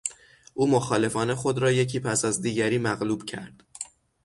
[0.53, 3.63] او مخالفان خود را یکی پس از دیگری مغلوب کرد.